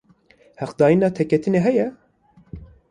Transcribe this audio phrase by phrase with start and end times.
[0.61, 1.87] Heqdayina têketinê heye?